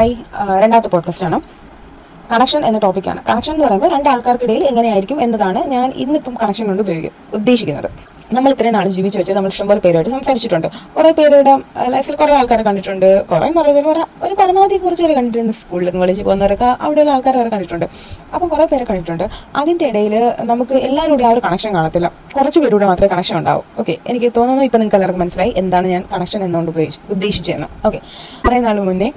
[0.00, 0.12] Hi
[0.62, 1.38] രണ്ടാമത്തെ ആണ്.
[2.30, 7.14] Connection എന്ന ടോപ്പിക്കാണ് കണക്ഷൻ എന്ന് പറയുമ്പോൾ രണ്ട് ആൾക്കാർക്കിടയിൽ എങ്ങനെയായിരിക്കും എന്നതാണ് ഞാൻ ഇന്നിപ്പം കണക്ഷൻ കൊണ്ട് ഉപയോഗിക്കും
[7.38, 7.88] ഉദ്ദേശിക്കുന്നത്.
[8.36, 10.68] നമ്മൾ ഇത്രയും നാൾ ജീവിച്ച് വെച്ച് നമ്മൾ ഇഷ്ടംപോലെ പേരുമായിട്ട് സംസാരിച്ചിട്ടുണ്ട്.
[10.96, 11.52] കുറേ പേരുടെ
[11.94, 13.08] ലൈഫിൽ കുറേ ആൾക്കാരെ കണ്ടിട്ടുണ്ട്.
[13.30, 17.86] കുറേ പറയുന്നതിൽ ഒരു ഒരു പരമാവധി കുറച്ച് പേര് കണ്ടിട്ടുണ്ട് സ്കൂളിൽ കോളേജിൽ പോകുന്നവരൊക്കെ അവിടെയുള്ള ആൾക്കാർ വരെ കണ്ടിട്ടുണ്ട്.
[18.34, 19.26] അപ്പം കുറേ പേരെ കണ്ടിട്ടുണ്ട്.
[19.62, 20.14] അതിന്റെ ഇടയിൽ
[20.52, 22.10] നമുക്ക് എല്ലാവരുടെ ആ ഒരു കണക്ഷൻ കാണത്തില്ല.
[22.38, 23.66] കുറച്ച് പേരുടെ മാത്രമേ കണക്ഷൻ ഉണ്ടാവും.
[23.82, 27.70] ഓക്കെ എനിക്ക് തോന്നുന്നു ഇപ്പം നിങ്ങൾക്ക് എല്ലാവർക്കും മനസ്സിലായി എന്താണ് ഞാൻ കണക്ഷൻ എന്നുകൊണ്ട് ഉപയോഗിച്ച് ഉദ്ദേശിച്ചതെന്ന്.
[27.88, 28.00] ഓക്കെ
[28.46, 29.10] കുറേ നാൾ മുന്നേ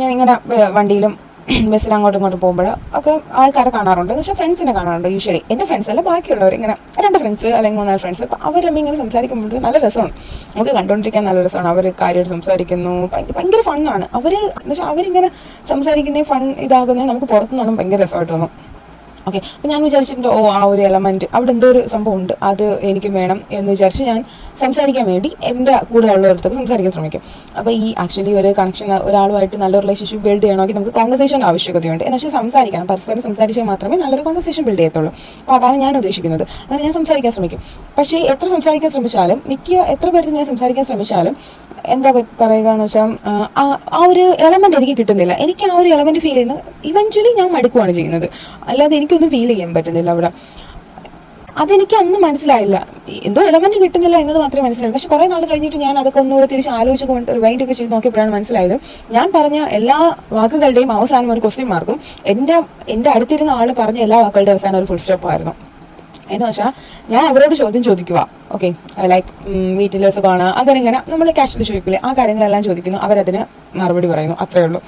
[0.00, 0.36] ഞാൻ ഇങ്ങനെ
[0.78, 1.14] വണ്ടിയിലും
[1.72, 2.66] ബസ്സിൽ അങ്ങോട്ടും ഇങ്ങോട്ടും പോകുമ്പോൾ
[2.98, 4.12] ഒക്കെ ആൾക്കാരെ കാണാറുണ്ട്.
[4.18, 8.38] പക്ഷേ ഫ്രണ്ട്സിനെ കാണാറുണ്ട് യൂഷ്വലി എന്റെ ഫ്രണ്ട്സ് അല്ല ബാക്കിയുള്ളവർ ഇങ്ങനെ രണ്ട് ഫ്രണ്ട്സ് അല്ലെങ്കിൽ മൂന്നാൽ ഫ്രണ്ട്സ് അപ്പോൾ
[8.48, 10.12] അവർ ഇങ്ങനെ സംസാരിക്കുമ്പോൾ നല്ല രസമാണ്.
[10.54, 11.68] നമുക്ക് കണ്ടുകൊണ്ടിരിക്കാൻ നല്ല രസമാണ്.
[11.74, 12.94] അവർ കാര്യമായിട്ട് സംസാരിക്കുന്നു.
[13.36, 15.30] ഭയങ്കര ഫണ്ണാണ് അവർ എന്ന് വെച്ചാൽ അവരിങ്ങനെ
[15.72, 18.52] സംസാരിക്കുന്ന ഫൺ ഇതാകുന്നത് നമുക്ക് പുറത്തുനിന്നാണ് ഭയങ്കര രസമായിട്ട് തോന്നും.
[19.26, 23.06] ഓക്കെ അപ്പം ഞാൻ വിചാരിച്ചിട്ടുണ്ട് ഓ ആ ഒരു എലമെന്റ് അവിടെ എന്തോ ഒരു സംഭവം ഉണ്ട് അത് എനിക്ക്
[23.06, 24.24] വേണം എന്ന് വിചാരിച്ച് ഞാൻ
[24.60, 27.22] സംസാരിക്കാൻ വേണ്ടി എന്റെ കൂടെ ഉള്ളവർക്ക് സംസാരിക്കാൻ ശ്രമിക്കും.
[27.58, 32.04] അപ്പോൾ ഈ ആക്ച്വലി ഒരു കണക്ഷൻ ഒരാളുമായിട്ട് നല്ല റിലേഷൻഷിപ്പ് ബിൽഡ് ചെയ്യണമെങ്കിൽ നമുക്ക് കോൺവെർസേഷന്റെ ആവശ്യകതയുണ്ട്.
[32.04, 32.86] എന്ന് വെച്ചാൽ സംസാരിക്കണം.
[32.86, 35.12] പരസ്പരം സംസാരിച്ചാൽ മാത്രമേ നല്ലൊരു കോൺവെർസേഷൻ ബിൽഡ് ചെയ്യത്തുള്ളൂ.
[35.40, 36.42] അപ്പോൾ അതാണ് ഞാൻ ഉദ്ദേശിക്കുന്നത്.
[36.42, 37.62] അങ്ങനെ ഞാൻ സംസാരിക്കാൻ ശ്രമിക്കും.
[37.98, 41.36] പക്ഷേ എത്ര സംസാരിക്കാൻ ശ്രമിച്ചാലും മിക്ക എത്ര പേർക്ക് ഞാൻ സംസാരിക്കാൻ ശ്രമിച്ചാലും
[41.94, 43.10] എന്താ പറയുക എന്ന് വെച്ചാൽ
[43.96, 45.34] ആ ഒരു എലമെന്റ് എനിക്ക് കിട്ടുന്നില്ല.
[45.44, 48.26] എനിക്ക് ആ ഒരു എലമെന്റ് ഫീൽ ചെയ്യുന്നത് ഇവഞ്ച്വലി ഞാൻ മടുക്കുകയാണ് ചെയ്യുന്നത്.
[48.70, 50.30] അല്ലാതെ എനിക്കൊന്നും ഫീൽ ചെയ്യാൻ പറ്റുന്നില്ല അവിടെ.
[51.62, 52.76] അതെനിക്ക് അന്ന് മനസ്സിലായില്ല.
[53.28, 57.06] എന്തോ എലമെന്റ് കിട്ടുന്നില്ല എന്നത് മാത്രമേ മനസ്സിലായി പക്ഷെ കുറെ നാൾ കഴിഞ്ഞിട്ട് ഞാൻ അതൊക്കെ ഒന്നുകൂടെ തിരിച്ച് ആലോചിച്ച്
[57.10, 58.76] കൊണ്ട് റിവൈൻഡ് ഒക്കെ ചെയ്ത് നോക്കിയപ്പോഴാണ് മനസ്സിലായത്.
[59.16, 59.98] ഞാൻ പറഞ്ഞ എല്ലാ
[60.38, 62.00] വാക്കുകളുടെയും അവസാനം ഒരു ക്വസ്റ്റ്യൻ മാർക്കും
[62.34, 62.56] എന്റെ
[62.88, 65.54] എന്റെ അടുത്തിരുന്ന ആൾ പറഞ്ഞ എല്ലാ വാക്കുകളുടെയും അവസാനം ഒരു ഫുൾ സ്റ്റോപ്പ് ആയിരുന്നു.
[66.32, 66.72] എന്ന് വെച്ചാൽ
[67.10, 68.68] ഞാൻ അവരോട് ചോദ്യം ചോദിക്കുക ഓക്കെ
[69.12, 69.28] ലൈക്ക്
[69.78, 72.98] വീട്ടിൽ സുഖമാണ് അങ്ങനെ ഇങ്ങനെ നമ്മൾ കാഷ്വൽ ചോദിക്കില്ലേ ആ കാര്യങ്ങളെല്ലാം ചോദിക്കുന്നു.
[72.98, 73.42] അവരതിന്
[73.78, 74.36] മറുപടി പറയുന്നു.
[74.40, 74.82] അത്രയേ ഉള്ളൂ.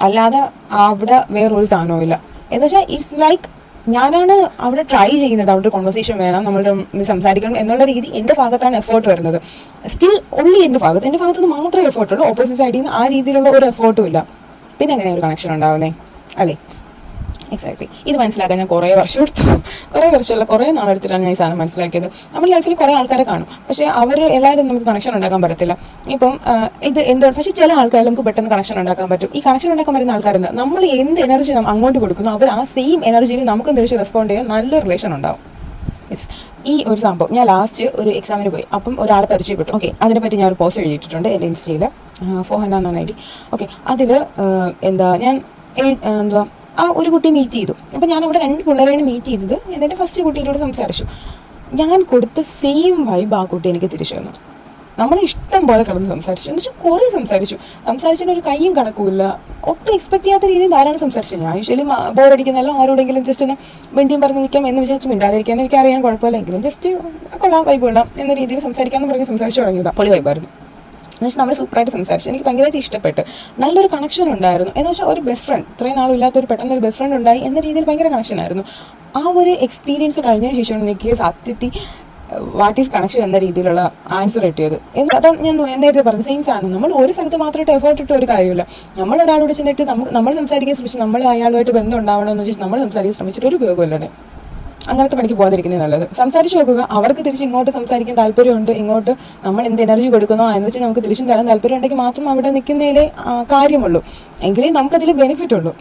[0.00, 2.22] അല്ലാതെ അവിടെ വേറൊരു സാധനവും ഇല്ല.
[2.52, 3.56] എന്ന് വെച്ചാൽ ഇറ്റ്സ് ലൈക്ക്
[3.88, 5.50] ഞാനാണ് അവിടെ ട്രൈ ചെയ്യുന്നത്.
[5.50, 6.44] അവിടെ കോൺവെർസേഷൻ വേണം.
[6.44, 6.62] നമ്മൾ
[7.04, 9.40] സംസാരിക്കണം എന്നുള്ള രീതി എന്റെ ഭാഗത്താണ് എഫേർട്ട് വരുന്നത്.
[9.86, 11.06] സ്റ്റിൽ ഒള്ളി എന്റെ ഭാഗത്ത്.
[11.06, 12.26] എന്റെ ഭാഗത്ത് നിന്ന് മാത്രമേ എഫേർട്ട് ഉള്ളൂ.
[12.28, 14.26] ഓപ്പോസിറ്റ് സൈഡിൽ നിന്ന് ആ രീതിയിലുള്ള ഒരു എഫേർട്ടും ഇല്ല.
[14.80, 15.92] പിന്നെ എങ്ങനെയാണ് ഒരു കണക്ഷൻ ഉണ്ടാവുന്നേ?
[16.38, 16.56] അല്ലേ?
[17.56, 19.44] എക്സാക്ട്ലി ഇത് മനസ്സിലാക്കാൻ ഞാൻ കുറേ വർഷം എടുത്തു.
[19.94, 22.08] കുറേ വർഷമല്ല കുറേ നാളെടുത്തിട്ടാണ് ഞാൻ ഈ സാധനം മനസ്സിലാക്കിയത്.
[22.34, 23.48] നമ്മുടെ ലൈഫിൽ കുറേ ആൾക്കാരെ കാണും.
[23.68, 25.76] പക്ഷേ അവർ എല്ലാവരും നമുക്ക് കണക്ഷൻ ഉണ്ടാക്കാൻ പറ്റത്തില്ല.
[26.16, 26.34] ഇപ്പം
[26.90, 29.30] ഇത് എന്തോ പക്ഷേ ചില ആൾക്കാർ നമുക്ക് പെട്ടെന്ന് കണക്ഷൻ ഉണ്ടാക്കാൻ പറ്റും.
[29.38, 33.76] ഈ കണക്ഷൻ ഉണ്ടാക്കാൻ വരുന്ന ആൾക്കാരുണ്ട് നമ്മൾ എന്ത് എനർജി അങ്ങോട്ട് കൊടുക്കുന്നു അവർ ആ സെയിം എനർജിയിൽ നമുക്കും
[33.78, 35.42] തിരിച്ച് റെസ്പോണ്ട് ചെയ്യാൻ നല്ല റിലേഷൻ ഉണ്ടാവും.
[36.12, 36.26] യെസ്
[36.72, 38.64] ഈ ഒരു സംഭവം ഞാൻ ലാസ്റ്റ് ഒരു എക്സാമിന് പോയി.
[38.76, 39.70] അപ്പം ഒരാളെ പരിചയപ്പെട്ടു.
[39.76, 41.84] ഓക്കെ അതിനെപ്പറ്റി ഞാൻ ഒരു പോസ്റ്റ് എഴുതിയിട്ടുണ്ട് എന്റെ ഇൻസ്റ്റയിൽ
[42.20, 43.14] ഹൺഡ്രഡ് എന്നാണ് ഐ ഡി.
[43.54, 44.10] ഓക്കെ അതിൽ
[44.90, 45.36] എന്താ ഞാൻ
[46.12, 46.42] എന്താ
[46.78, 47.74] ആ ഒരു കുട്ടി മീറ്റ് ചെയ്തു.
[47.94, 49.56] അപ്പം ഞാൻ അവിടെ രണ്ട് പിള്ളേരെയാണ് മീറ്റ് ചെയ്തത്.
[49.74, 51.04] എന്നിട്ട് ഫസ്റ്റ് കുട്ടിയോട് സംസാരിച്ചു.
[51.74, 54.32] ഞാൻ കൊടുത്ത സെയിം വൈബ് ആ കുട്ടി എനിക്ക് തിരിച്ചു തന്നു.
[54.98, 56.50] നമ്മൾ ഇഷ്ടം പോലെ കിടന്ന് സംസാരിച്ചു.
[56.50, 57.56] എന്ന് വെച്ചാൽ കുറേ സംസാരിച്ചു.
[57.86, 59.40] സംസാരിച്ചിട്ട് ഒരു കൈയും കണക്കുമില്ല.
[59.64, 61.36] ഒട്ടും എക്സ്പെക്ട് ചെയ്യാത്ത രീതിയിൽ ധാരാളം സംസാരിച്ചു.
[61.36, 61.82] ഞാൻ യൂഷ്വലി
[62.18, 63.56] ബോറടിക്കുന്നല്ലോ ആരോടെങ്കിലും ജസ്റ്റ് ഒന്ന്
[63.92, 66.90] മിണ്ടിയും പറഞ്ഞ് നിൽക്കാം എന്ന് വിചാരിച്ച് മിണ്ടാതിരിക്കാൻ എനിക്ക് അറിയാൻ കുഴപ്പമില്ലെങ്കിലും ജസ്റ്റ്
[67.38, 70.65] കൊള്ളാം വൈബ് കൊള്ളാം എന്ന രീതിയിൽ സംസാരിക്കാമെന്ന് പറഞ്ഞ് സംസാരിച്ചു തുടങ്ങിയതാണ് പൊളി വൈബായിരുന്നു
[71.16, 73.22] എന്നുവെച്ചാൽ നമ്മൾ സൂപ്പറായിട്ട് സംസാരിച്ചു എനിക്ക് ഭയങ്കരമായിട്ട് ഇഷ്ടപ്പെട്ടു.
[73.64, 74.72] നല്ലൊരു കണക്ഷൻ ഉണ്ടായിരുന്നു.
[74.78, 77.86] എന്ന് വെച്ചാൽ ഒരു ബെസ്റ്റ് ഫ്രണ്ട് ഇത്രയും നാളില്ലാത്ത ഒരു പെട്ടെന്ന് ഒരു ബെസ്റ്റ് ഫ്രണ്ട് ഉണ്ടായി എന്ന രീതിയിൽ
[77.90, 78.64] ഭയങ്കര കണക്ഷൻ ആയിരുന്നു.
[79.20, 81.70] ആ ഒരു എക്സ്പീരിയൻസ് കഴിഞ്ഞതിന് ശേഷമാണ് എനിക്ക് സത്യത്തിൽ
[82.60, 83.80] വാട്ട് ഈസ് കണക്ഷൻ എന്ന രീതിയിലുള്ള
[84.18, 84.76] ആൻസർ കിട്ടിയത്.
[85.16, 86.72] അതാണ് ഞാൻ നേരത്തെ പറഞ്ഞത് സെയിം സാധനം.
[86.76, 88.62] നമ്മൾ ഒരു സ്ഥലത്ത് മാത്രമായിട്ട് എഫേർട്ട് ഇട്ട് ഒരു കാര്യമില്ല.
[89.00, 93.48] നമ്മൾ ഒരാളോട് ചെന്നിട്ട് നമുക്ക് നമ്മൾ സംസാരിക്കാൻ ശ്രമിച്ചു നമ്മൾ അയാളുമായിട്ട് ബന്ധം ഉണ്ടാവണമെന്ന് വെച്ചാൽ നമ്മൾ സംസാരിക്കാൻ ശ്രമിച്ചിട്ട്
[93.50, 94.08] ഒരു ഉപയോഗമില്ലടെ
[94.90, 96.04] അങ്ങനത്തെ പണിക്ക് പോകാതിരിക്കുന്നത് നല്ലത്.
[96.20, 96.80] സംസാരിച്ച് നോക്കുക.
[96.98, 98.72] അവർക്ക് തിരിച്ച് ഇങ്ങോട്ട് സംസാരിക്കാൻ താല്പര്യമുണ്ട്.
[98.82, 99.12] ഇങ്ങോട്ട്
[99.46, 103.04] നമ്മൾ എന്ത് എനർജി കൊടുക്കുന്നോ ആ എനർജി നമുക്ക് തിരിച്ചും തരാൻ താല്പര്യം ഉണ്ടെങ്കിൽ മാത്രം അവിടെ നിൽക്കുന്നതിലേ
[103.54, 104.00] കാര്യമുള്ളൂ.
[104.48, 105.74] എങ്കിലേ നമുക്കതിൽ ബെനിഫിറ്റ് ഉള്ളൂ.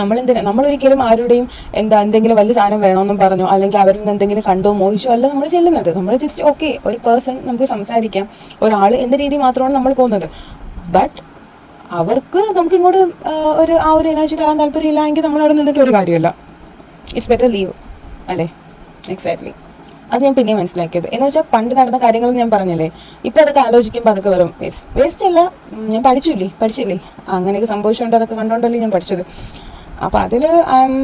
[0.00, 1.46] നമ്മൾ എന്തിനാ നമ്മളൊരിക്കലും ആരുടെയും
[1.80, 5.90] എന്താ എന്തെങ്കിലും വലിയ സാധനം വേണമെന്നും പറഞ്ഞോ അല്ലെങ്കിൽ അവരിൽ നിന്ന് എന്തെങ്കിലും കണ്ടോ മോഹിച്ചോ അല്ല നമ്മൾ ചെല്ലുന്നത്.
[5.98, 8.26] നമ്മൾ ജസ്റ്റ് ഓക്കെ ഒരു പേഴ്സൺ നമുക്ക് സംസാരിക്കാം.
[8.64, 10.28] ഒരാൾ എന്ന രീതി മാത്രമാണ് നമ്മൾ പോകുന്നത്.
[10.96, 11.18] ബട്ട്
[12.00, 13.02] അവർക്ക് നമുക്ക് ഇങ്ങോട്ട്
[13.62, 16.30] ഒരു ആ ഒരു എനർജി തരാൻ താല്പര്യമില്ല എങ്കിൽ നമ്മൾ അവിടെ നിന്നിട്ട് ഒരു കാര്യമല്ല.
[17.14, 17.74] ഇറ്റ്സ് ബെറ്റർ ലീവ്
[18.32, 18.46] അല്ലേ?
[19.14, 19.52] എക്സാക്ട്ലി
[20.12, 21.06] അത് ഞാൻ പിന്നെ മനസ്സിലാക്കിയത്.
[21.14, 22.86] എന്ന് വെച്ചാൽ പണ്ട് നടന്ന കാര്യങ്ങൾ ഞാൻ പറഞ്ഞല്ലേ?
[23.28, 25.40] ഇപ്പൊ അതൊക്കെ ആലോചിക്കുമ്പോൾ അതൊക്കെ വരും വേസ്റ്റ് വേസ്റ്റ് അല്ല
[25.92, 26.48] ഞാൻ പഠിച്ചില്ലേ?
[26.60, 26.98] പഠിച്ചില്ലേ?
[27.36, 29.22] അങ്ങനെയൊക്കെ സംഭവിച്ചുകൊണ്ട് അതൊക്കെ കണ്ടുകൊണ്ടല്ലേ ഞാൻ പഠിച്ചത്.
[30.06, 30.44] അപ്പോൾ അതിൽ
[30.76, 30.94] I am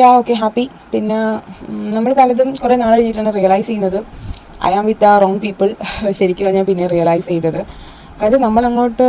[0.00, 1.18] yeah okay happy പിന്നെ
[1.96, 3.98] നമ്മൾ പലതും കുറേ നാൾ കഴിഞ്ഞിട്ടാണ് റിയലൈസ് ചെയ്യുന്നത്.
[4.68, 5.68] ഐ ആം വിത്ത് ആ റോങ് പീപ്പിൾ
[6.20, 7.60] ശരിക്കും ഞാൻ പിന്നെ റിയലൈസ് ചെയ്തത്.
[8.20, 9.06] കാര്യം നമ്മളങ്ങോട്ട്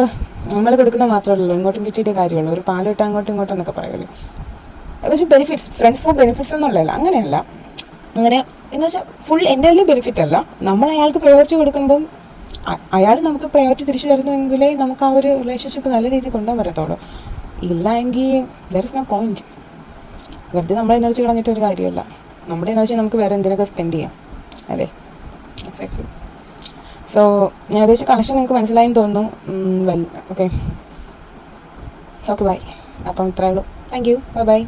[0.53, 2.52] നമ്മൾ കൊടുക്കുന്ന മാത്രമല്ലല്ലോ ഇങ്ങോട്ടും കിട്ടിയിട്ടേ കാര്യമുള്ളൂ.
[2.56, 4.10] ഒരു പാലിട്ട് അങ്ങോട്ടും ഇങ്ങോട്ടും എന്നൊക്കെ പറയുമല്ലോ?
[5.11, 7.35] വെച്ചാൽ ബെനിഫിറ്റ്സ് ഫ്രണ്ട്സ് ഫോർ ബെനിഫിറ്റ്സ് എന്നുള്ളതല്ല അങ്ങനെയല്ല.
[8.17, 8.39] അങ്ങനെ
[8.73, 10.38] എന്ന് വെച്ചാൽ ഫുൾ എന്റെ ബെനിഫിറ്റ് അല്ല.
[10.69, 12.03] നമ്മൾ അയാൾക്ക് പ്രയോറിറ്റി കൊടുക്കുമ്പം
[12.97, 16.97] അയാൾ നമുക്ക് പ്രയോറിറ്റി തിരിച്ചു തരുന്നുവെങ്കിലേ നമുക്ക് ആ ഒരു റിലേഷൻഷിപ്പ് നല്ല രീതിയിൽ കൊണ്ടുപോകാൻ പറ്റത്തുള്ളൂ.
[17.69, 18.29] ഇല്ല എങ്കിൽ
[18.73, 19.44] ദർ ഇസ് നോ പോയിന്റ്
[20.55, 22.01] വെറുതെ നമ്മളെ എനർജി കളഞ്ഞിട്ട് ഒരു കാര്യമല്ല.
[22.50, 24.13] നമ്മുടെ എനർജി നമുക്ക് വേറെ എന്തിനൊക്കെ സ്പെൻഡ് ചെയ്യാം.
[24.71, 24.88] അല്ലേ?
[25.67, 26.05] എക്സാക്ട്ലി
[27.13, 27.21] സോ
[27.71, 29.23] ഞാൻ ഉദ്ദേശിച്ച കണക്ഷൻ നിങ്ങൾക്ക് മനസ്സിലായെന്ന് തോന്നുന്നു.
[29.89, 30.45] വെൽ ഓക്കെ
[32.31, 32.57] ഓക്കെ ബൈ
[33.09, 33.63] അപ്പം ഇത്രയേ ഉള്ളൂ.
[33.91, 34.59] Thank you bye bye